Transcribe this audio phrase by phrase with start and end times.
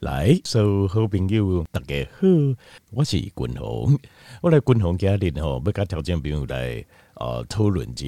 [0.00, 2.26] 来，所有好朋友大家好，
[2.90, 3.98] 我是君鸿，
[4.40, 6.82] 我来君鸿家里吼，要甲条件朋友来
[7.16, 8.06] 呃讨论这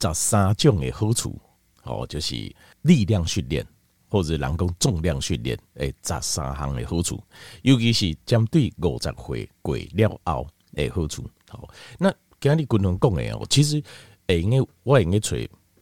[0.00, 1.38] 十三种的好处，
[1.82, 2.34] 哦，就是
[2.80, 3.66] 力量训练
[4.08, 7.22] 或者人工重量训练，诶，十三项的好处，
[7.60, 11.22] 尤其是针对五十岁过了后的好处。
[11.50, 11.68] 好，
[11.98, 12.10] 那
[12.40, 13.82] 今日君鸿讲的哦，其实
[14.28, 15.36] 诶，应该我应该找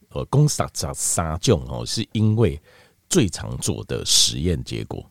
[0.09, 2.61] 呃讲十十三种哦，是因为
[3.07, 5.09] 最常做的实验结果。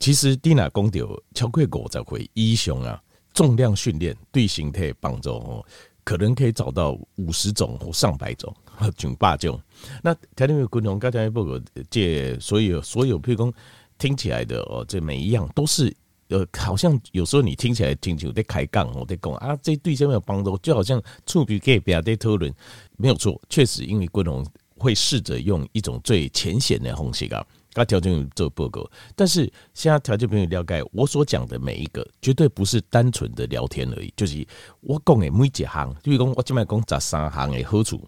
[0.00, 3.00] 其实，蒂娜讲到超过五十岁以上啊，
[3.34, 5.62] 重量训练对形态帮助哦，
[6.02, 8.50] 可能可以找到五十种或上百种、
[8.96, 9.60] 上百种。
[10.02, 11.60] 那台湾军统刚才报告，
[11.90, 13.52] 这所有所有，譬如讲
[13.98, 15.94] 听起来的哦，这每一样都是
[16.28, 22.50] 呃，好像有时候你听起来听起来在开杠我，在讲啊，这对身体有帮助，就好像触笔给别人在讨论，
[22.96, 24.46] 没有错，确实因为军统
[24.78, 27.46] 会试着用一种最浅显的方式啊。
[27.72, 28.84] 他条件做报告，
[29.14, 34.44] 但是现在条件朋友了解，我所讲的每一个绝对不是单纯的聊天而已，就是
[34.80, 38.04] 我讲的每一项，就是讲我今麦讲十三项的好处，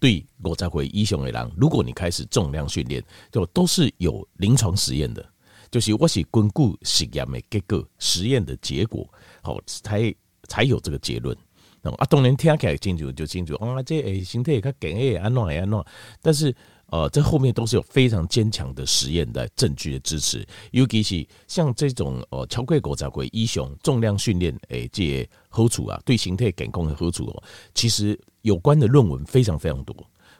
[0.00, 5.24] 对五十岁以上的人，如果你开始重量训练，就都是有临床实验的，
[5.70, 9.08] 就是我是根据实验的结果、实验的结果，
[9.42, 10.12] 好才
[10.48, 11.36] 才有这个结论。
[11.82, 15.84] 啊，当然听起来清楚就清楚，啊，这诶身体较紧诶，安怎诶安怎，
[16.20, 16.52] 但是。
[16.86, 27.42] 呃，这后面都是有非常坚强的实验的证据的支持，尤其是像这种呃，超过五十岁以上重量训练诶，这些好处啊，对形态感控的好处哦，
[27.74, 29.96] 其实有关的论文非常非常多。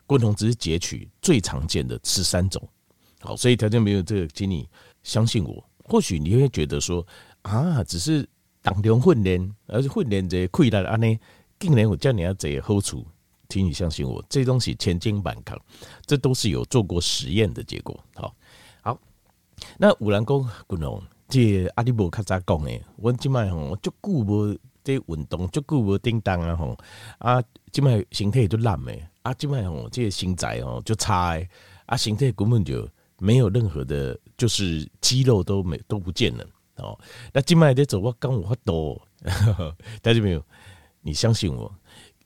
[0.07, 2.63] 共同只是截取最常见的十三种，
[3.21, 4.69] 好，所以条件没有这个，请你
[5.03, 5.65] 相信我。
[5.87, 7.07] 或许你会觉得说
[7.43, 8.29] 啊，只是
[8.61, 11.19] 当中训练，而且训练这亏了安呢，
[11.59, 13.07] 竟然有这样这些好处。
[13.55, 15.57] 请你相信我，这东西千金板扛，
[16.05, 17.97] 这都是有做过实验的结果。
[18.17, 18.35] 好，
[18.83, 18.99] 好，
[19.79, 22.83] 那有人讲，君鸿，这阿里伯卡咋讲诶？
[22.97, 26.77] 我今麦吼，足久无这运动，足久无叮当啊吼，
[27.19, 31.49] 啊，今麦身体就烂诶，啊，今麦吼，这个身材哦就差诶，
[31.87, 32.89] 啊，身体根本就
[33.21, 36.45] 没有任何的，就是肌肉都没都不见了
[36.79, 36.99] 哦。
[37.33, 39.01] 那今麦在走，我刚我多，
[40.03, 40.43] 大家没有？
[41.03, 41.73] 你相信我。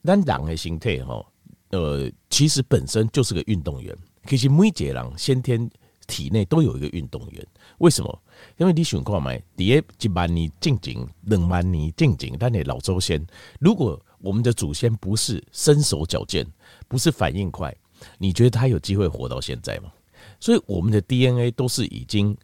[0.08, 1.22] 咱人的身体哈，
[1.68, 3.94] 呃，其实本身就是个运动员。
[4.26, 5.68] 其实每一个人先天
[6.06, 7.46] 体内都有一个运动员。
[7.76, 8.22] 为什么？
[8.56, 13.22] 因为你想看嘛，第一一万年进前，两万年进前，但你老祖先，
[13.60, 16.46] 如果我们的祖先不是身手矫健，
[16.88, 17.76] 不是反应快，
[18.16, 19.92] 你觉得他有机会活到现在吗？
[20.40, 22.34] 所以我们的 DNA 都是已经，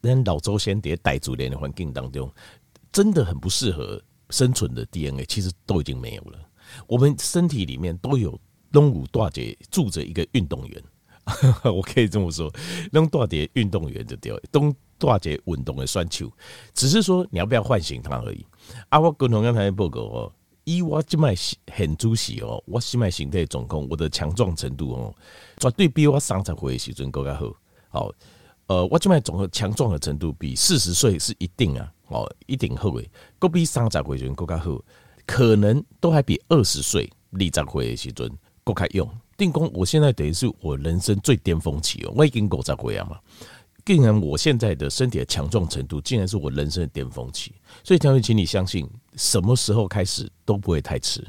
[0.00, 2.28] 人老祖先在傣族人的环境当中，
[2.90, 6.38] 真的很不适合生存的 DNA，其实都已经没有了。
[6.86, 8.38] 我们身体里面都有
[8.70, 10.82] 东武大姐住着一个运动员，
[11.64, 12.52] 我可以这么说，
[12.92, 16.30] 东大姐运动员就对，东大姐运动的选手，
[16.72, 18.46] 只是说你要不要唤醒他而已。
[18.88, 20.32] 啊，我共同刚才报告哦，
[20.64, 21.34] 以我这卖
[21.72, 25.14] 很主席哦，我这卖形态总控，我的强壮程度哦，
[25.58, 27.52] 绝对比我三十岁的时阵更加好。
[27.88, 28.12] 好，
[28.68, 34.80] 呃，我这卖总强壮的程度比四十岁是一定啊，哦，一定好诶，够比三十岁时阵更加好。
[35.26, 38.30] 可能都还比二十岁立章会的时阵
[38.64, 39.08] 够开用。
[39.36, 43.18] 定功，我现在等于是我人生最巅峰期哦，我已经够在会啊嘛。
[43.84, 47.52] 竟然我现在的身体的强壮程度，竟然是我人生的巅峰期。
[47.82, 51.26] 所以，条件，请你相信，什么时候开始都不会太迟。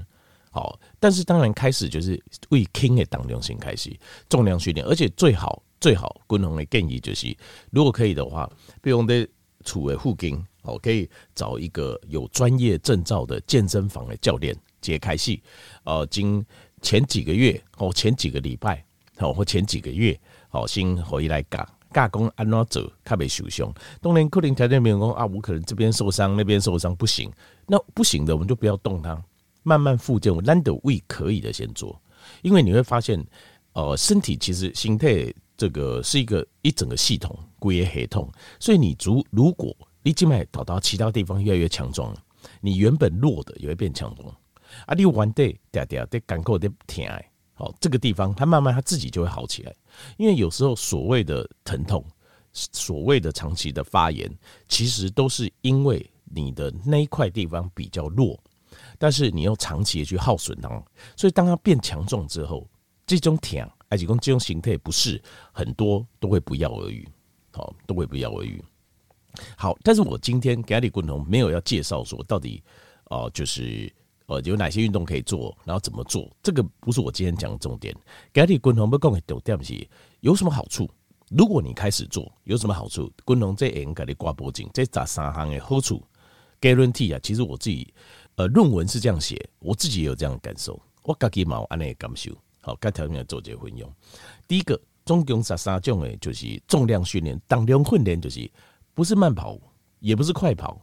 [0.51, 3.91] 好，但是当然开始就是为轻的当中先开始
[4.29, 7.35] 重量训练，而且最好最好，均衡的建议就是，
[7.71, 8.47] 如果可以的话，
[8.81, 9.27] 比如在
[9.65, 10.39] 处为护筋。
[10.63, 15.41] 哦，可以找一个有专业证照的健身房的教练解开戏。
[15.83, 16.45] 呃，经
[16.81, 18.83] 前几个月哦前几个礼拜，
[19.17, 20.19] 好或前几个月，
[20.49, 23.73] 好先回来教教工安怎做，较袂受伤。
[24.01, 27.31] 当然，可能条件没有讲啊，我可能这边受伤，那边受伤不行。
[27.67, 29.23] 那不行的，我们就不要动它，
[29.61, 30.33] 慢慢复健。
[30.33, 32.01] 我懒得胃可以的先做，
[32.41, 33.23] 因为你会发现，
[33.73, 38.29] 呃，身体其实心态这个是一个一整个系统，规个系统。
[38.59, 42.23] 所以你如如果你静脉导到其他地方越来越强壮了，
[42.61, 44.29] 你原本弱的也会变强壮。
[44.85, 49.73] 啊，你玩的嗲嗲的感觉的疼爱，好，这个地方它慢慢它自己就会好起来。
[50.17, 52.03] 因为有时候所谓的疼痛，
[52.51, 54.29] 所谓的长期的发炎，
[54.67, 58.37] 其实都是因为你的那一块地方比较弱，
[58.97, 60.69] 但是你又长期的去耗损它，
[61.15, 62.67] 所以当它变强壮之后，
[63.05, 63.59] 这种疼，
[63.89, 65.21] 而且讲这种形态不是
[65.51, 67.07] 很多都会不药而愈，
[67.51, 68.63] 好，都会不药而愈。
[69.57, 72.63] 好，但是我今天 Gary 共同没有要介绍说到底，
[73.05, 73.91] 哦、呃，就是
[74.27, 77.95] 呃有哪些运动可以做，然后怎么做，这个不是我今天讲的重点。
[78.33, 79.87] Gary 共同不讲的重点是
[80.19, 80.89] 有什么好处？
[81.29, 83.11] 如果你开始做，有什么好处？
[83.25, 86.03] 滚筒这应该你挂脖颈，这十三项的好处
[86.61, 87.19] ，guarantee 啊。
[87.23, 87.91] 其实我自己
[88.35, 92.31] 呃论文是这样写，我自己也有这样的感受，我自己冇安尼感受。
[92.61, 93.91] 好，该条件做这个运用。
[94.47, 98.49] 第一个，总共十三种的，就是重量训练，当量训练就是
[98.93, 99.59] 不是慢跑，
[99.99, 100.79] 也不是快跑，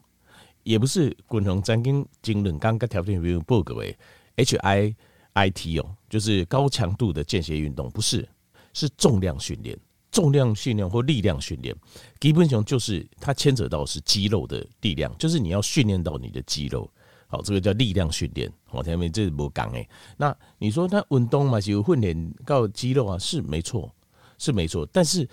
[0.63, 3.97] 也不是滚筒曾经经两刚该条件运用报告诶
[4.37, 4.95] ，H I
[5.33, 8.29] I T 哦，就是高强度的间歇运动，不是，
[8.73, 9.79] 是重量训练。
[10.13, 11.73] 重量训练或力量训练，
[12.19, 16.91] 基本上就是它牵扯到是肌肉的力量，就是你要训练到你的肌肉。
[17.29, 18.53] 好，这个叫力量训练。
[18.73, 19.89] 我前面这是不讲诶。
[20.17, 23.89] 那你说它运动嘛，就训练到肌肉啊，是没错，
[24.37, 24.85] 是没错。
[24.93, 25.29] 但是，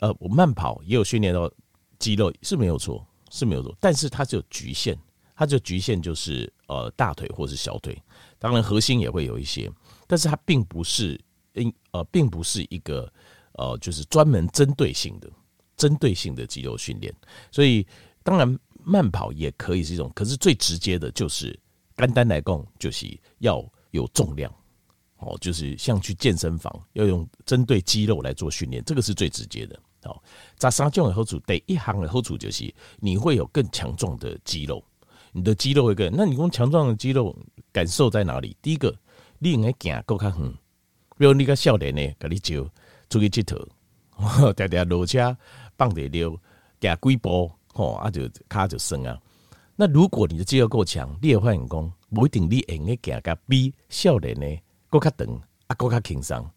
[0.00, 1.52] 呃，我慢跑也有训练到
[2.02, 3.72] 肌肉，是没有错，是没有错。
[3.80, 4.98] 但是它只有局限，
[5.36, 7.96] 它就局限就是呃大腿或是小腿，
[8.38, 9.70] 当然核心也会有一些，
[10.06, 11.18] 但是它并不是
[11.54, 13.10] 因呃，并不是一个。
[13.54, 15.30] 呃，就是专门针对性的、
[15.76, 17.14] 针对性的肌肉训练，
[17.50, 17.86] 所以
[18.22, 21.54] 当然慢跑也可以是一种，可是最直接的就是
[21.94, 23.06] 单单来讲，就是
[23.40, 24.50] 要有重量，
[25.18, 29.78] 哦，就是像去健身房要用针对肌肉来做训练，这个是最直接的。
[30.04, 30.22] 哦，
[30.56, 34.82] 在三种的好处，第一行的好处就是你会有更强壮的肌肉，
[35.32, 37.36] 你的肌肉会更，那你用强壮的肌肉
[37.72, 38.56] 感受在哪里？
[38.62, 38.94] 第一个，
[39.38, 40.52] 你应该行够较远，
[41.18, 42.68] 比如你个少年呢，跟你就。
[43.10, 43.62] 出去佚佗，
[44.56, 45.36] 常常落车
[45.76, 46.30] 放地溜，
[46.80, 49.20] 行几步，吼啊就骹就酸啊。
[49.76, 54.46] 那如果你的肌肉够强，你会发现讲，不一定你会用行个比少年呢
[54.88, 56.50] 够较长，啊够较轻松，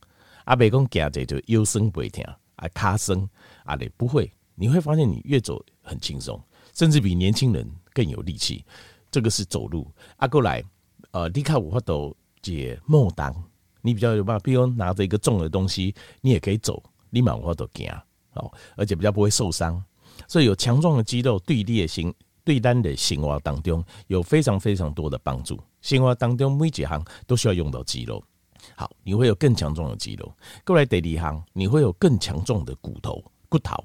[0.45, 2.23] 啊别讲行者就腰酸背痛，
[2.55, 3.29] 啊脚酸
[3.63, 6.41] 啊你不会，你会发现你越走很轻松，
[6.73, 8.63] 甚至比年轻人更有力气。
[9.11, 10.63] 这个是走路啊过来，
[11.11, 13.33] 呃，你看我发到解莫当。
[13.81, 16.81] 你比较有办法，比如拿着一个重的东西，你也可以走，
[17.11, 17.87] 立马我都行，
[18.31, 19.79] 好，而且比较不会受伤。
[20.27, 22.11] 所以有强壮的肌肉对列行
[22.43, 25.61] 对单的行活当中有非常非常多的帮助。
[25.81, 28.23] 行活当中每几行都需要用到肌肉，
[28.75, 30.33] 好，你会有更强壮的肌肉。
[30.65, 33.75] 过来第二行，你会有更强壮的骨头骨头。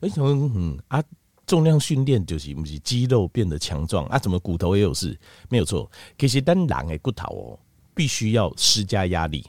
[0.00, 0.50] 为什么？
[0.54, 1.02] 嗯啊，
[1.46, 4.18] 重量训练就是不是肌肉变得强壮啊？
[4.18, 5.18] 怎么骨头也有事？
[5.48, 7.58] 没有错，其实单人的骨头哦。
[7.96, 9.46] 必须要施加压力，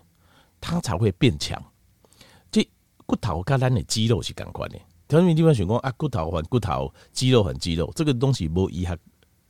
[0.61, 1.59] 它才会变强。
[2.51, 2.63] 这
[3.07, 4.77] 骨头跟咱的肌肉是相关的。
[5.07, 8.95] 条件地方选讲啊，骨头换骨头，肌肉换肌肉，这个东西无一下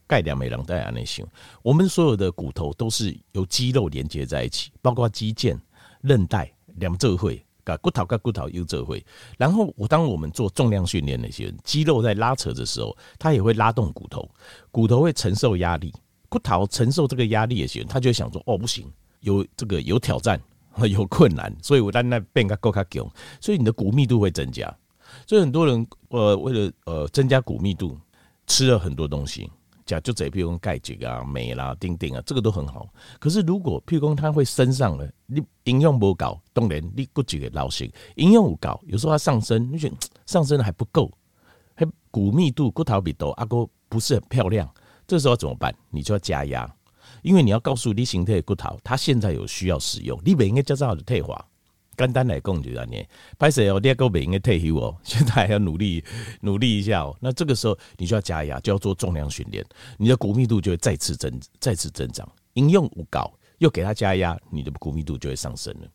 [0.08, 1.26] 概念没人带安内行。
[1.62, 5.58] 我们所有的骨头都是由肌肉连接在一起，包括肌腱、
[6.02, 7.44] 韧带两者会，
[7.82, 9.04] 骨头跟骨头又这会。
[9.38, 14.30] 然后我当我们做重量训练那些肌肉在拉扯的时候，它也会拉动骨头，
[14.72, 15.94] 骨头会承受压力。
[16.28, 18.92] 骨头承受这个压力也行，他就想说：“哦，不行，
[19.22, 20.42] 有这个有挑战，
[20.90, 23.10] 有困难，所以我在那变个够卡强，
[23.40, 24.76] 所以你的骨密度会增加。
[25.26, 27.98] 所以很多人呃，为了呃增加骨密度，
[28.48, 29.50] 吃了很多东西，
[29.86, 32.88] 假就这，譬如说钙质啊、镁啦、丁丁啊，这个都很好。
[33.20, 37.76] 可是如果譬如说它会升上了，你营养不够，当然你骨质会老化。
[38.16, 39.96] 营养不够，有时候它上升，你觉得
[40.26, 41.12] 上升的还不够，
[41.76, 44.68] 还骨密度骨头比多阿哥不是很漂亮。”
[45.08, 45.72] 这时候怎么办？
[45.92, 46.68] 你就要加压，
[47.22, 51.46] 因为你要告诉你形态骨头，它现在有需要使用，你不应该叫它的退化。
[51.98, 53.06] 简单来讲就是这样，
[53.38, 56.04] 拍摄哦，第二个不应该退休哦， 现在还要努力
[56.42, 57.16] 努力一下哦。
[57.20, 59.66] 那这个时候你就要加压，就要做重量训练，
[59.98, 62.28] 你的骨密度就会再次增再次增长。
[62.54, 65.88] 应用无高，又给它加压，你的骨密度就会上升了。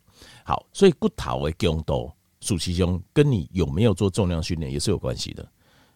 [0.44, 5.46] 好，所以骨头的强度，属其中跟你有没有做重量训练也是有关系的。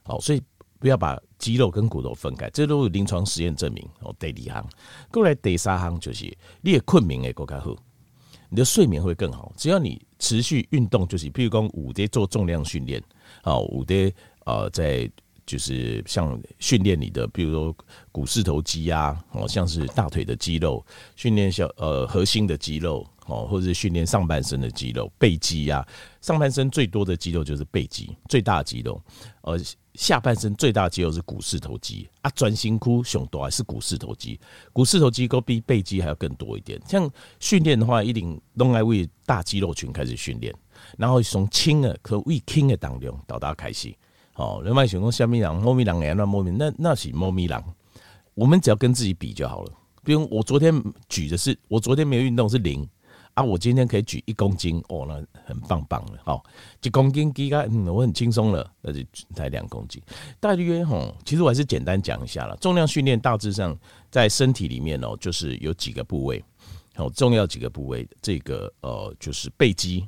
[0.02, 0.42] 好，所以。
[0.80, 3.88] 不要把肌肉跟骨头分开，这都有临床实验证明。
[4.00, 4.68] 哦，第二行，
[5.10, 7.74] 过来第三行就是你的困眠会更加好，
[8.54, 9.52] 你的睡眠会更好。
[9.56, 13.02] 只要你持续运动，就是譬如讲五天做重量训练，
[13.42, 14.12] 啊，五天
[14.44, 15.10] 呃在
[15.44, 17.76] 就是像训练你的，比如说
[18.12, 23.04] 股四头肌啊，哦，像是大腿的肌肉，训练小呃核心的肌肉。
[23.26, 25.88] 哦，或者是训练上半身的肌肉，背肌呀、啊，
[26.20, 29.00] 上半身最多的肌肉就是背肌，最大肌肉。
[29.40, 29.58] 呃，
[29.94, 34.38] 下半身最大的肌肉是股四头肌啊，转型窟胸多还是股四头肌，
[34.72, 36.80] 股四头肌都比背肌还要更多一点。
[36.86, 37.08] 像
[37.38, 40.52] 训练的话，一定弄来为大肌肉群开始训练，
[40.98, 43.94] 然后从轻的可为轻的当中到达开始。
[44.34, 47.64] 哦，人们想讲虾米人，猫咪人哎，那猫咪那那是猫咪人，
[48.34, 49.72] 我们只要跟自己比就好了。
[50.02, 50.74] 比如我昨天
[51.08, 52.86] 举的是，我昨天没有运动是零。
[53.34, 55.14] 啊，我今天可以举一公斤哦，那
[55.44, 56.18] 很棒棒的。
[56.24, 56.42] 好，
[56.82, 59.00] 一公斤应该嗯，我很轻松了，那就
[59.34, 60.00] 才两公斤。
[60.38, 62.56] 大约吼，其实我还是简单讲一下了。
[62.58, 63.76] 重量训练大致上
[64.08, 66.44] 在身体里面哦，就是有几个部位，
[66.94, 68.08] 好，重要几个部位。
[68.22, 70.06] 这个呃，就是背肌，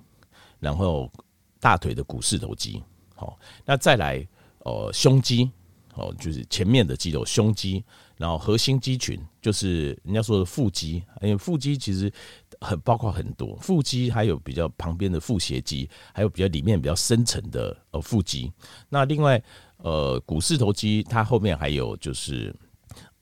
[0.61, 1.11] 然后
[1.59, 2.81] 大腿的股四头肌，
[3.17, 4.25] 好，那再来
[4.61, 5.51] 呃胸肌，
[5.95, 7.85] 哦，就是前面的肌肉胸肌，
[8.17, 12.13] 然后核心肌群就是人家说的腹肌，因为腹肌其实
[12.61, 18.53] 很包括很多，腹肌还有比较旁边的腹斜肌，还有比较里面比较深层的呃腹肌。
[18.89, 19.43] 那另外
[19.79, 22.55] 呃股四头肌，它后面还有就是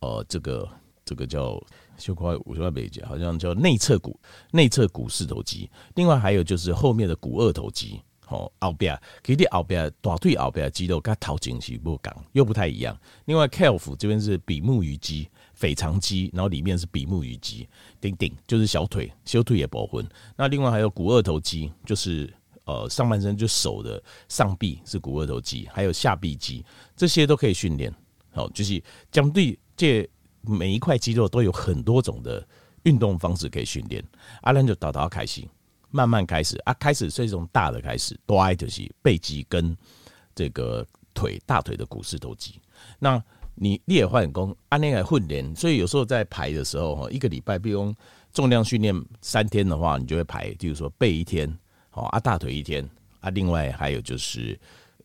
[0.00, 0.68] 呃这个
[1.04, 1.62] 这个叫。
[1.96, 4.18] 就快五十万倍好像叫内侧股
[4.50, 8.02] 内侧股四头肌，另外还有就是后面的股二头肌，
[8.34, 12.98] 好后边，其实后边大腿后边肌肉跟头颈是不讲，又不太一样。
[13.26, 17.68] 另外 calf 这边是比目鱼肌、腓肠肌，然后里面是比目鱼肌，
[18.00, 20.06] 顶顶就是小腿，小腿也包分。
[20.36, 22.32] 那另外还有股二头肌，就是
[22.64, 26.64] 呃上半身就手的上臂是股二头肌，还有下臂肌，
[26.96, 27.94] 这些都可以训练。
[28.32, 30.08] 好，就是相对这。
[30.46, 32.46] 每一块肌肉都有很多种的
[32.82, 34.04] 运动方式可以训练，
[34.42, 35.48] 阿兰就打打开心，
[35.94, 39.76] 慢慢开始啊，开始是从大的开始，多爱就是背肌跟
[40.34, 40.84] 这个
[41.14, 42.60] 腿大腿的股四头肌。
[42.98, 43.22] 那
[43.54, 47.94] 你练换功按那个混练，所以有时候在排的时候哈，一个礼拜比如
[48.32, 51.48] 重量训练三天的话，你就会排，就是说背一天，
[51.90, 52.84] 好啊大腿一天
[53.20, 54.58] 啊，另外还有就是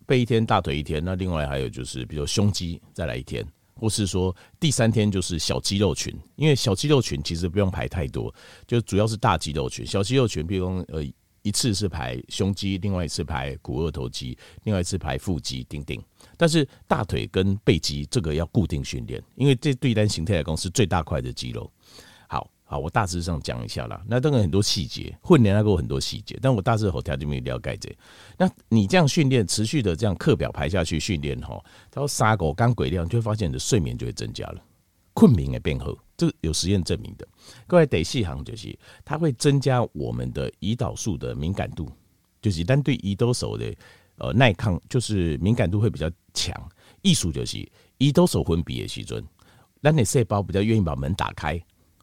[0.07, 3.45] 背一天大腿一天，那另外还有就是比如胸肌再来一天。
[3.79, 8.33] 或是说第三天就是小肌肉群，因为小肌肉群其实不用排太多，
[8.67, 9.85] 就主要是大肌肉群。
[9.85, 11.03] 小肌肉群，比如说呃
[11.41, 16.03] 一次是排胸肌，另外一次排股二头肌，另外一次排腹肌，顶顶。
[16.35, 21.71] 但是大腿跟背肌这个要固定训练，因为这对单形态来讲是最大块的肌肉。
[22.71, 23.99] 好，我大致上讲一下啦。
[24.07, 27.97] 那当然很多细节，训练那个很多细节，但我大致后条就没有了解这。
[28.37, 31.59] 那你这样训练，持续的这样课表排下去训练哈，
[31.89, 34.61] 他说杀狗刚鬼亮，就会发现你的睡眠就会增加了，
[35.15, 37.27] 困眠也变好，这个有实验证明的。
[37.65, 41.91] 各位得细行就是，它会增加我们的胰岛素的敏感度，
[42.39, 43.75] 就是但对胰岛素的
[44.19, 46.55] 呃耐抗，就是敏感度会比较强。
[47.01, 47.57] 意思就是
[47.97, 49.25] 胰岛素分泌的时阵，
[49.81, 51.59] 让你细胞比较愿意把门打开。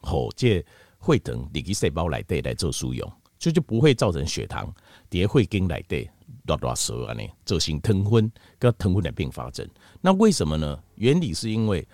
[0.07, 0.65] 后借
[0.99, 4.73] 会等你给细胞来对来做输用，就就不会造成血糖
[5.11, 6.09] 跌会跟来对
[6.47, 9.69] 乱乱说啊呢，造成疼昏跟疼昏的并发症。
[10.01, 10.83] 那为什么呢？
[10.95, 11.87] 原理是因为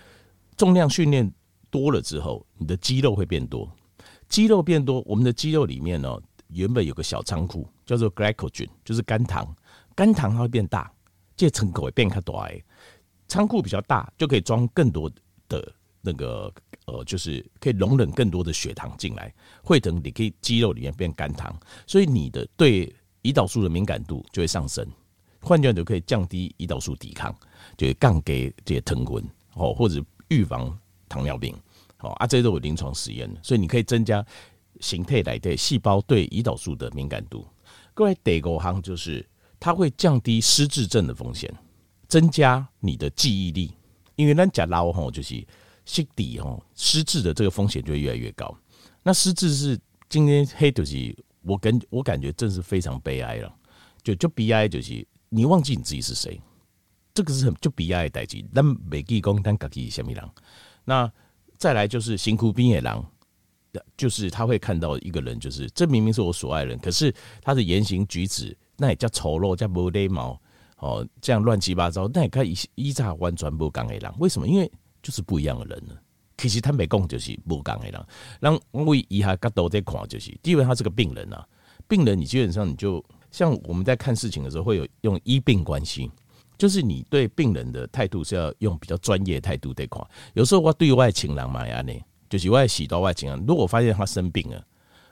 [0.56, 1.30] 重量训练
[1.70, 3.68] 多了之后，你的肌肉会变多，
[4.28, 6.16] 肌肉变多，我们的肌肉里面呢，
[6.48, 9.54] 原本有个小仓库叫做 glycogen，就是肝糖，
[9.94, 10.92] 肝糖它会变大，
[11.36, 12.50] 这层口会变较大，
[13.26, 15.10] 仓库比较大，就可以装更多
[15.48, 16.52] 的那个。
[16.92, 19.32] 呃，就是可以容忍更多的血糖进来，
[19.64, 24.86] 会等你可以肌肉里面变肝糖，所以你的对胰岛素的敏感度就会上升。
[25.40, 27.34] 换句话就可以降低胰岛素抵抗，
[27.78, 31.56] 就会降低这些疼昏哦，或者预防糖尿病
[32.00, 34.22] 哦啊，这些都有临床实验，所以你可以增加
[34.80, 37.46] 形态来对细胞对胰岛素的敏感度。
[37.94, 39.26] 各位第五项就是
[39.58, 41.50] 它会降低失智症的风险，
[42.06, 43.72] 增加你的记忆力，
[44.14, 45.42] 因为咱讲老吼就是。
[45.84, 48.56] 失底哦，失智的这个风险就会越来越高。
[49.02, 53.52] 那失智是今天黑就是我感我感觉真是非常悲哀了。
[54.02, 56.40] 就就悲哀就是你忘记你自己是谁，
[57.14, 58.44] 这个是很就悲哀的代志。
[58.52, 60.28] 但每记讲但自己是什么人。
[60.84, 61.10] 那
[61.56, 63.04] 再来就是辛苦兵野狼，
[63.96, 70.40] 就是他会看到一个人，就是这明明是我所爱人，可是他的言行举止那也叫丑陋，叫无礼貌
[70.78, 74.12] 哦，这样乱七八糟，那也可以依照完全不讲的人。
[74.18, 74.48] 为什么？
[74.48, 74.70] 因为
[75.02, 75.94] 就是不一样的人呢。
[76.38, 78.06] 其实他没讲，就是不讲的人。
[78.40, 81.46] 让为一下角度在看，就是因为他是个病人啊。
[81.86, 86.10] 病人，你基本上你就像我们在看事情的时候，会有用医病关系，
[86.56, 90.04] 就是你对病人的态度是要用比较专业态度在看。
[90.34, 91.92] 有时候我对外情人嘛呀呢，
[92.30, 93.44] 就是外洗到外情人。
[93.46, 94.64] 如果发现他生病了，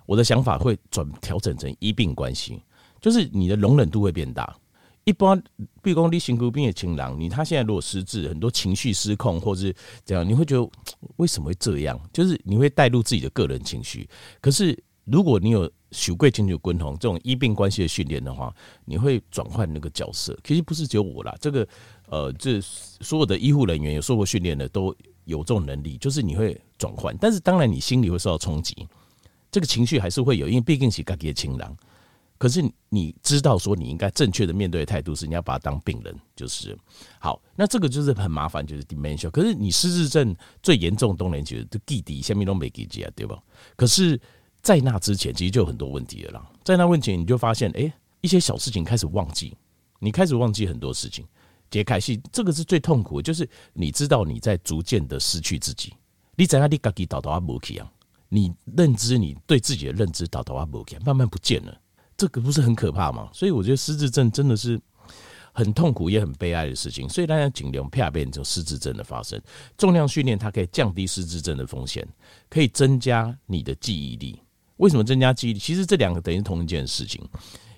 [0.07, 2.63] 我的想法会转调整成医病关系，
[3.01, 4.57] 就是你的容忍度会变大。
[5.05, 5.43] 一般，
[5.83, 10.71] 比如讲你辛苦病的情郎，你他现在如果失智，很多情绪失控，或是这样，你会觉得
[11.17, 11.99] 为什么会这样？
[12.13, 14.09] 就是你会带入自己的个人情绪。
[14.41, 18.55] 可是如果你有许贵情绪共同这种医病关系的训练的话，
[18.85, 20.39] 你会转换那个角色。
[20.45, 21.67] 其实不是只有我啦，这个
[22.07, 27.17] 呃，这所有的医护人员有受过训练的都有这种能力，就是你会转换。
[27.19, 28.87] 但是当然你心里会受到冲击，
[29.51, 31.77] 这个情绪还是会有，因为毕竟是自己的情郎。
[32.41, 36.75] 可是你知道说你应该正确的面对态度是你要把他当病人，就是
[37.19, 37.39] 好。
[37.55, 39.31] 那这个就是很麻烦，就是 dementia。
[39.31, 43.39] 可是你失智症最严重的东西就是记忆下面都没记记啊，对吧？
[43.77, 44.19] 可是，
[44.63, 46.51] 在那之前其实就有很多问题了啦。
[46.65, 47.93] 在那问题你就发现，哎，
[48.23, 49.55] 一些小事情开始忘记，
[49.99, 51.27] 你开始忘记很多事情。
[51.71, 55.93] 解开戏这个是最痛苦的，就是你知道你在逐渐的失去自己。
[56.37, 57.93] 你在那里自己倒倒啊，无去啊，
[58.31, 61.79] 你认知你对自己的认知倒倒啊，无去，慢慢不见了。
[62.21, 63.31] 这个不是很可怕吗？
[63.33, 64.79] 所以我觉得失智症真的是
[65.55, 67.09] 很痛苦也很悲哀的事情。
[67.09, 69.41] 所以大家尽量避免这种失智症的发生。
[69.79, 72.07] 重量训练它可以降低失智症的风险，
[72.51, 74.39] 可以增加你的记忆力。
[74.77, 75.59] 为什么增加记忆力？
[75.59, 77.27] 其实这两个等于同一件事情，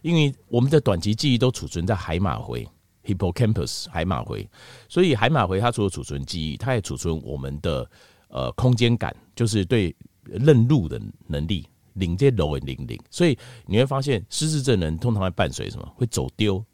[0.00, 2.68] 因为我们的短期记忆都储存在海马回
[3.04, 4.50] （hippocampus） 海马回，
[4.88, 7.88] 所以海马回它除了储存记忆，它也储存我们的
[8.26, 9.94] 呃空间感，就是对
[10.24, 11.68] 认路的能力。
[11.94, 15.92] 领这楼的领领，所以你会发现失智症人通常会伴随什么？
[15.96, 16.64] 会走丢，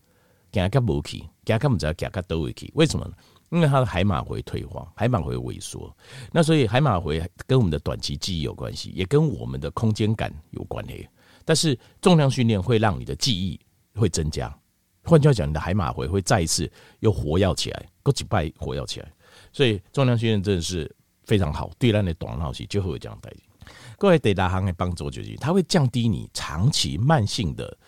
[0.52, 2.70] 行个无去，行个不知道行个倒位去。
[2.75, 3.12] 为什么呢？
[3.50, 5.90] 因为他的海马回退化，海马回萎缩。
[6.30, 11.08] 那所以海马回跟我们的短期记忆有关系，也跟我们的空间感有关系。
[11.46, 13.58] 但是重量训练会让你的记忆
[13.94, 14.54] 会增加，
[15.02, 16.70] 换句话讲，你的海马回会再一次
[17.00, 19.10] 又活跃起来，够几拜活跃起来。
[19.50, 20.94] 所以重量训练真的是
[21.25, 23.32] 非常好，对咱的短脑是就会有这样代。
[23.96, 27.78] 各位，第六项的帮助就是，它会降低你长期慢性的，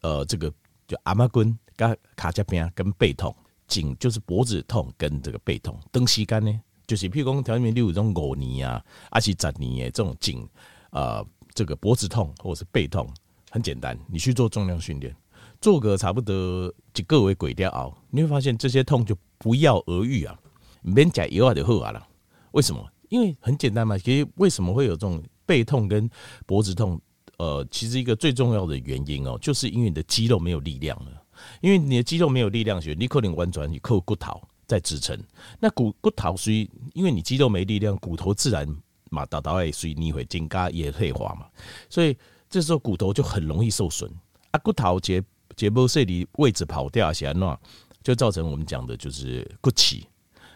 [0.00, 0.52] 呃，这个
[0.88, 3.34] 就阿妈棍跟卡加边跟背痛，
[3.66, 5.78] 颈就是脖子痛跟这个背痛。
[5.92, 10.48] 长时间呢，就是譬如讲，条面例如这种五年啊，还是十年的这种颈，
[10.90, 11.24] 呃，
[11.54, 13.08] 这个脖子痛或者是背痛，
[13.50, 15.14] 很简单，你去做重量训练，
[15.60, 20.38] 做个差不多几个月鬼掉熬，你会发现这些痛就不药而愈啊，
[20.82, 22.08] 免吃药就好啊了。
[22.50, 22.86] 为什么？
[23.12, 25.22] 因为很简单嘛，其实为什么会有这种？
[25.44, 26.08] 背痛跟
[26.46, 26.98] 脖子痛，
[27.36, 31.22] 呃，其实一个最重要的原因哦，就是因为你的肌肉没有力量了。
[31.60, 35.18] 因为你的肌肉没有力量，所以你可能弯转，你靠骨头在支撑。
[35.58, 38.66] 那骨骨头属于，因为你肌肉没力量，骨头自然
[39.10, 41.46] 嘛，到到会属于你会增加也退化嘛。
[41.90, 42.16] 所以
[42.48, 44.10] 这时候骨头就很容易受损
[44.52, 44.58] 啊。
[44.60, 45.22] 骨头结
[45.56, 47.58] 结膜这里位置跑掉起来，那
[48.02, 50.06] 就造成我们讲的就是骨气。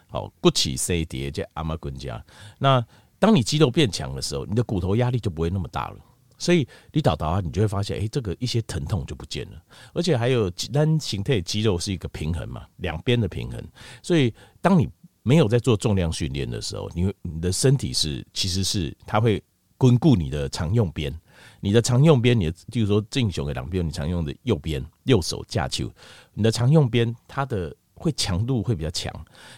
[0.07, 2.23] 好，骨起衰跌这阿玛滚家
[2.57, 2.85] 那。
[3.19, 5.97] 当你肌肉变强的时候，你的骨头压力就不会那么大了，
[6.37, 9.59] 所以你倒倒啊，你就会发现，哎，这个一些疼痛就不见了，
[9.91, 13.59] 而且还有单形态肌肉是一个平衡嘛，两边的平衡，
[14.03, 14.87] 所以当你
[15.23, 19.43] 没有在做重量训练的时候，你你的身体是其实是它会
[19.79, 21.11] 巩固你的常用边，
[21.59, 25.91] 你的常用边，你的就是说正雄的两边，你常用的右边右手架球，
[26.35, 29.11] 你的常用边它的会强度会比较强，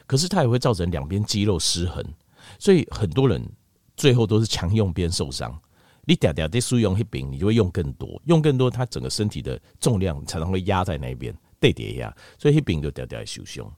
[0.08, 2.04] 可是它也会造成两边肌肉失衡。
[2.58, 3.44] 所以很多人
[3.96, 5.56] 最后都是强用边受伤，
[6.06, 13.72] 你嗲嗲的输用一柄，你就会用更多，用更多，它整个身体的重量常常会压在那边，对叠压，所以一柄就嗲嗲的受伤。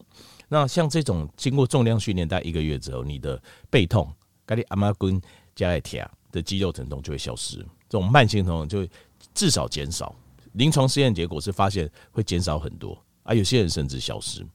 [0.47, 4.09] 那像这种经过重量训练，大概一个月之后，你的背痛、
[4.45, 5.19] 咖喱阿妈棍
[5.55, 7.57] 加来铁的肌肉疼痛就会消失，
[7.89, 8.89] 这种慢性疼痛就会
[9.33, 10.15] 至少减少。
[10.53, 14.45] 临床试验结果是发现会减少很多，啊，有些人甚至消失。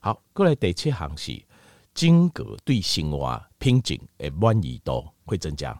[0.00, 1.42] 好，过来第七行是。
[1.94, 5.78] 经过对生活品质的满意度会增加，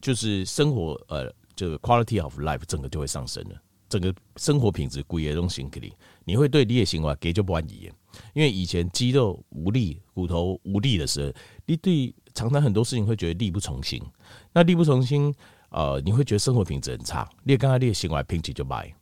[0.00, 3.54] 就是生活呃，这个 quality of life 整个就会上升了，
[3.88, 5.92] 整个生活品质贵的东西给你，
[6.24, 7.88] 你会对你的生活给就不满意，
[8.32, 11.32] 因为以前肌肉无力、骨头无力的时候，
[11.66, 14.02] 你对常常很多事情会觉得力不从心，
[14.52, 15.32] 那力不从心，
[15.68, 18.92] 呃，你会觉得生活品质很差，你刚刚你的生活品质就坏，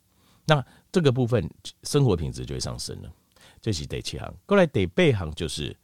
[0.45, 1.49] 那这个部分
[1.83, 3.11] 生活品质就会上升了，
[3.59, 5.75] 这是第七项，过来第八行就是。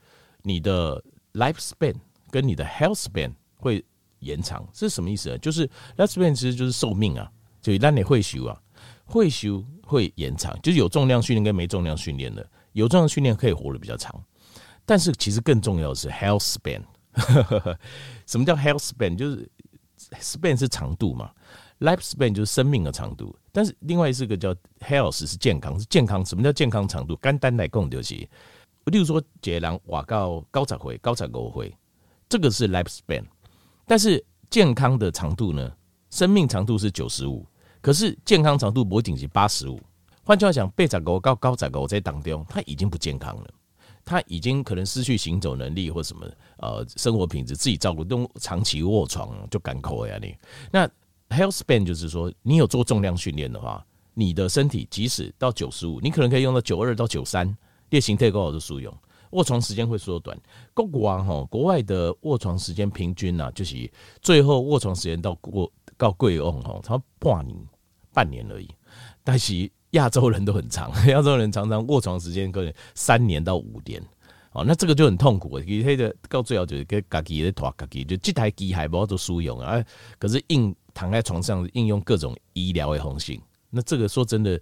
[0.41, 1.93] 你的 lifespan
[2.31, 3.83] 跟你的 health span 会
[4.19, 5.37] 延长，这是什么意思呢？
[5.39, 7.29] 就是 lifespan 其实就是寿命啊，
[7.61, 8.57] 就让你会修啊，
[9.03, 14.23] 会修会延长，就是有重量训练跟没重量训练的，有重量训练可以活得比较长，
[14.85, 16.81] 但是其实更重要的是 health span。
[18.25, 19.17] 什么叫 health span？
[19.17, 19.45] 就是
[20.19, 21.31] span 是长度嘛
[21.79, 26.25] ，lifespan 就是生命的长度，但是另外是个叫 health 是健康，是健康。
[26.25, 27.17] 什么叫健康长度？
[27.21, 28.15] 简单来讲就是。
[28.85, 31.77] 例如说，一个人活到九十岁、九十五岁，
[32.27, 33.23] 这个是 lifespan。
[33.85, 35.71] 但是健康的长度呢？
[36.09, 37.45] 生命长度是九十五，
[37.81, 39.79] 可是健康长度不仅是八十五。
[40.23, 43.49] 换句话讲，八十五到九十五在当中，他已经不健康了，
[44.03, 46.25] 他已经可能失去行走能力或什么
[46.57, 50.35] 呃生活品质，自己照顾都长期卧床就干枯呀你。
[50.71, 50.87] 那
[51.29, 57.55] health span 就是说，你有做重量训练的话，你的身体即使到九十五，你可能可以用到九二到九三。
[57.89, 58.95] 列形态高好的使用，
[59.31, 60.39] 卧床时间会缩短。
[60.75, 67.57] 国外哈，国外的卧床时间平均呐，就是最后卧床时间到过到贵翁哈，他半年
[68.13, 68.69] 半年而已。
[69.23, 74.01] 但是亚洲人都很长， 亚洲人常常卧床时间可能三年到五年。
[74.51, 75.59] 哦，那这个就很痛苦。
[75.59, 79.83] 其实的到最后就是跟家己的拖家己，就这台机还不好做使用啊。
[80.17, 84.59] 可是硬躺在床上应用各种医疗的方式，那这个说真的。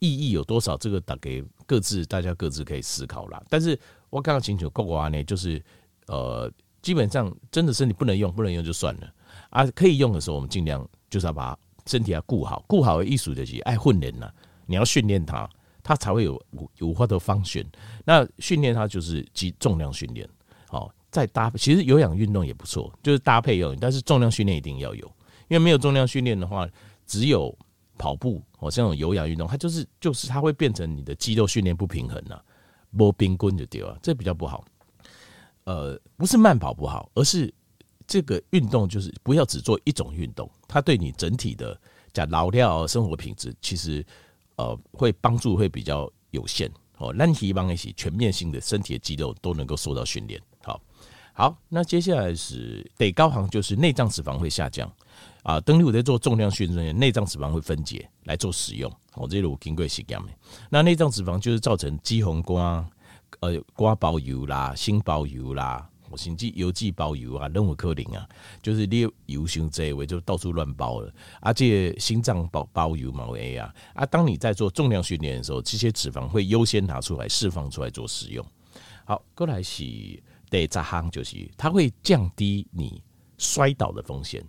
[0.00, 0.76] 意义有多少？
[0.76, 3.42] 这个大概各自大家各自可以思考啦。
[3.48, 3.78] 但是
[4.10, 5.62] 我刚刚清楚，国外呢，就是
[6.08, 6.50] 呃，
[6.82, 9.10] 基本上真的是你不能用，不能用就算了
[9.48, 9.64] 啊。
[9.68, 14.30] 可以用的时候，我们尽量就是要把身体要顾好，顾好的意思就是爱训练呐，
[14.66, 15.48] 你要训练它，
[15.82, 16.42] 它才会有
[16.78, 17.64] 有法的方选。
[18.04, 20.28] 那训练它就是肌重量训练，
[20.68, 25.06] 好，再搭配其实有氧运动也不错，就是搭配有，但是重量训练一定要有，
[25.48, 26.68] 因为没有重量训练的话，
[27.06, 27.56] 只有
[27.96, 32.44] 跑步哦，像这种有氧运动，它就是就是它会变成你的肌肉训练不平衡了，
[32.90, 34.64] 摸冰棍就丢了，这比较不好。
[35.64, 37.52] 呃，不是慢跑不好，而是
[38.06, 41.80] 这个运动就是不要只做一种运动，它对你整体的
[42.12, 44.04] 讲劳料生活品质，其实
[44.56, 47.12] 呃会帮助会比较有限哦。
[47.12, 50.40] 让希望一起全面性的身体的肌肉都能够受到训练。
[50.62, 50.80] 好，
[51.32, 54.90] 好，那接下来是得高行，就是内脏脂肪会下降
[55.42, 55.60] 啊。
[55.60, 58.90] 登录在做重量训练，内脏脂肪会分解来做使用。
[59.14, 60.28] 哦这路经过实验的，
[60.70, 62.86] 那内脏脂肪就是造成肌红光。
[63.40, 68.28] 呃，瓜包油啦，心包油啦，甚至油剂包油啊，任何可能啊，
[68.62, 78.44] 就是你油性这一位就到处乱包了，而且心脏包包油嘛，A 啊啊，当你在做重量训练的时候，这些脂肪会优先拿出来释放出来做使用。
[79.04, 79.82] 好，过来是
[80.50, 83.02] 第十项，就是它会降低你
[83.38, 84.44] 摔倒的风险。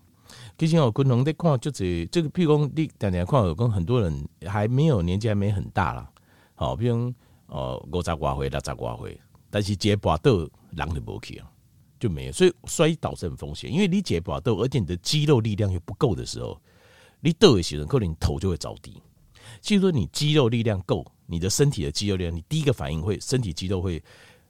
[0.58, 6.10] 其实我共同在看，就是这个，譬如讲你大家看，有跟很多人还没有年纪还没很大啦，
[6.56, 7.13] 好，比如。
[7.47, 10.32] 哦，五十外岁、六十外岁，但是解跋倒
[10.71, 11.47] 人就无去啊，
[12.08, 13.72] 就没有，所以摔倒是很风险。
[13.72, 16.60] 因为你解跋倒，而且你的肌肉力量又不够的时候，
[17.20, 19.02] 你倒的时候，可能你头就会着地。
[19.62, 24.02] 其实说你肌肉力量够，你的身体的肌肉力量，你第一个反应会身体肌肉会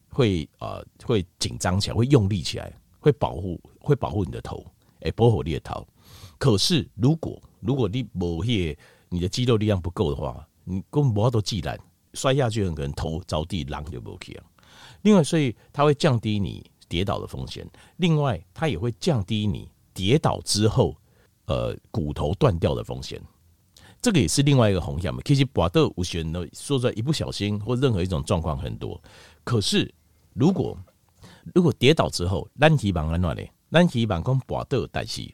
[0.10, 4.66] 会呃会紧张起来，会用力起来，会保护会保护你的头，
[5.02, 5.88] 哎，保护你的头。
[6.38, 8.78] 可是如果如果你某些
[9.10, 11.80] 你的肌肉力量不够的话，你根本无法度自然。
[12.14, 14.40] 摔下去，很可能头着地，人就不起。
[15.02, 17.68] 另外，所以它会降低你跌倒的风险。
[17.98, 20.96] 另外，它也会降低你跌倒之后，
[21.46, 23.22] 呃，骨头断掉的风险。
[24.02, 25.20] 这个也是另外一个风险嘛。
[25.26, 29.02] 其实搏斗无险的，说出来一不小心或任何一种状况很多。
[29.44, 29.92] 可是，
[30.34, 30.78] 如果
[31.54, 33.42] 如果跌倒之后，咱希望安怎呢？
[33.72, 35.28] 咱希望讲搏斗，但是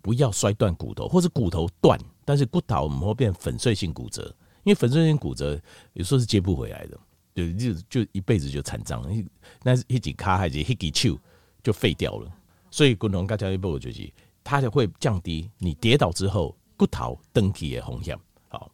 [0.00, 4.22] 不要摔断骨头，或者骨头断，但是骨头不会变粉碎性骨折。
[4.64, 5.60] 因为粉碎性骨折
[5.94, 6.98] 有时候是接不回来的，
[7.34, 9.02] 就就就一辈子就残障，
[9.62, 11.18] 那是一级卡还是一级球
[11.62, 12.30] 就废掉了。
[12.70, 14.10] 所以骨头刚才一步就是，
[14.44, 18.18] 它就会降低你跌倒之后骨头登起的风险。
[18.48, 18.70] 好，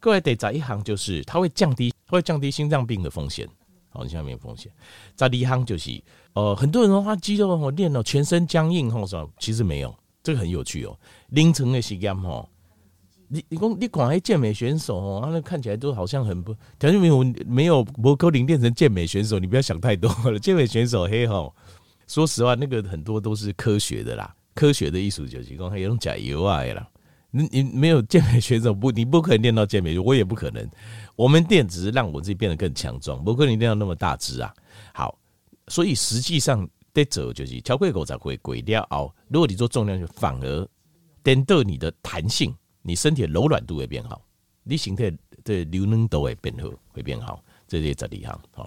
[0.00, 3.48] 各位得在一行就是，它会降低会降低心脏病的风险。
[3.90, 4.70] 好，心脏病风险。
[5.14, 6.02] 在一行就是，
[6.34, 10.98] 呃，很多人说他肌肉我练了全身僵硬或者其实没有，这个很有趣哦。
[11.28, 12.46] 凌晨的时间哈。
[13.28, 20.38] 你你讲你管那健美选手哦，他那看起来都好像很不，条件没有没有摩柯林练成健美选手，你不要想太多了。
[20.40, 21.54] 健美选手嘿吼，
[22.06, 26.88] 说实话，那个很多都是科学的啦，科学的艺术就是讲还有种假油啊啦。
[27.30, 30.66] 你你没有健美选手不，你不可能练到健美，我也不可能。
[31.14, 34.50] 我们练只是让我自己变得更强壮，不可能练到那么大只啊。
[34.94, 35.18] 好，
[35.66, 39.12] 所以实际上得走就是超过狗才会鬼掉哦。
[39.28, 40.66] 如果你做重量，就反而
[41.22, 42.54] 颠倒你的弹性。
[42.82, 44.22] 你身体柔软度会变好，
[44.62, 45.10] 你形态
[45.44, 48.64] 的流能都会变好，会变好，这些在里行好。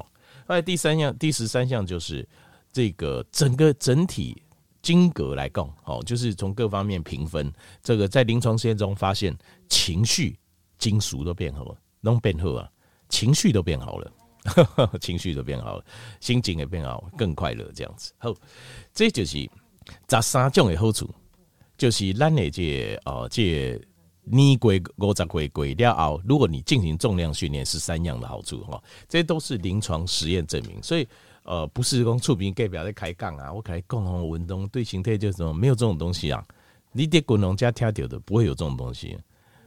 [0.47, 2.27] 后来第三项、第十三项就是
[2.71, 4.41] 这个整个整体
[4.81, 9.35] 经格来讲，好，就是从各方面评分，这个在临床实验中发现，
[9.69, 10.37] 情绪、
[10.77, 12.69] 金属都变好了，都变好啊，
[13.09, 14.11] 情绪都变好了，
[14.99, 15.85] 情绪都变好了，
[16.19, 18.11] 心情也变好，更快乐这样子。
[18.17, 18.33] 好，
[18.93, 19.37] 这就是
[20.09, 21.09] 十三种的好处，
[21.77, 23.79] 就是咱的这哦这。
[24.23, 31.07] 你归我再归归了后，如果你进行重量训练，是三样的好处哈，这些都是临床实验证明，所以
[31.43, 36.45] 呃，不是讲触屏盖表在开杠啊，我开共同文东对形态就是什么，没有这种东西啊，
[36.91, 39.17] 你得滚龙加跳跳的，不会有这种东西，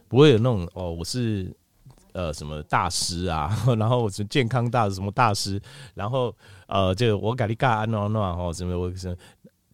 [0.07, 1.53] 不会有那种哦，我是
[2.13, 5.61] 呃什么大师啊， 然后我是健康大什么大师，
[5.93, 6.33] 然后
[6.67, 9.15] 呃，就我给你干安诺诺哦什么我什么。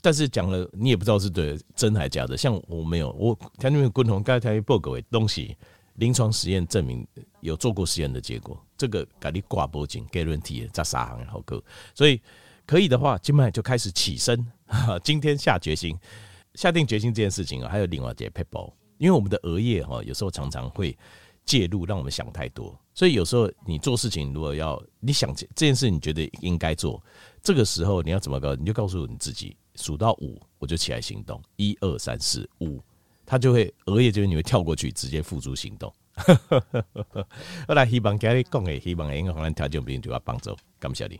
[0.01, 2.35] 但是讲了，你也不知道是对真还假的。
[2.35, 5.55] 像我没有，我他那边共同刚才报告的东西，
[5.95, 7.07] 临床实验证明
[7.41, 8.59] 有做过实验的结果。
[8.75, 12.19] 这个给你挂脖颈给人体在啥行好个，所以
[12.65, 14.43] 可以的话，今晚就开始起身。
[15.03, 15.95] 今天下决心，
[16.55, 20.97] 下定决心这件事情啊，还有另外一件撇步，因为我们的额叶哈，有时候常常会
[21.45, 22.75] 介入，让我们想太多。
[22.93, 27.03] 所以有时候你做事情，如果要你想这件事，你觉得应该做，
[27.43, 28.55] 这个时候你要怎么搞？
[28.55, 29.55] 你就告诉你自己。
[29.75, 31.41] 数到五，我就起来行动。
[31.55, 32.81] 一二三四五，
[33.25, 35.93] 他就会额叶这边你会跳过去，直接付诸行动。
[37.67, 41.19] 我来希望今日讲的，希望应该可能条件不一定就要帮助，感谢你。